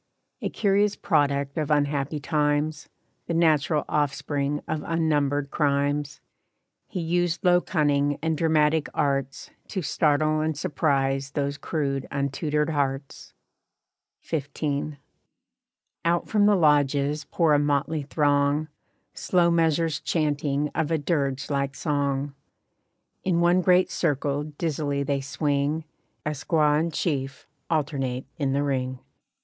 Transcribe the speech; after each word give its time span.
A 0.41 0.49
curious 0.49 0.95
product 0.95 1.59
of 1.59 1.69
unhappy 1.69 2.19
times, 2.19 2.89
The 3.27 3.35
natural 3.35 3.85
offspring 3.87 4.59
of 4.67 4.81
unnumbered 4.81 5.51
crimes, 5.51 6.21
He 6.87 6.99
used 6.99 7.45
low 7.45 7.61
cunning 7.61 8.17
and 8.19 8.35
dramatic 8.35 8.87
arts 8.95 9.51
To 9.67 9.83
startle 9.83 10.41
and 10.41 10.57
surprise 10.57 11.29
those 11.29 11.59
crude 11.59 12.07
untutored 12.09 12.71
hearts. 12.71 13.35
XV. 14.25 14.95
Out 16.03 16.27
from 16.27 16.47
the 16.47 16.55
lodges 16.55 17.25
pour 17.25 17.53
a 17.53 17.59
motley 17.59 18.01
throng, 18.01 18.69
Slow 19.13 19.51
measures 19.51 19.99
chanting 19.99 20.69
of 20.73 20.89
a 20.89 20.97
dirge 20.97 21.47
like 21.51 21.75
song. 21.75 22.33
In 23.23 23.39
one 23.39 23.61
great 23.61 23.91
circle 23.91 24.45
dizzily 24.45 25.03
they 25.03 25.21
swing, 25.21 25.83
A 26.25 26.31
squaw 26.31 26.79
and 26.79 26.91
chief 26.91 27.45
alternate 27.69 28.25
in 28.39 28.53
the 28.53 28.63
ring. 28.63 28.97